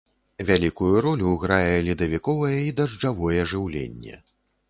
[0.47, 4.15] Вялікую ролю грае ледавіковае і дажджавое жыўленне.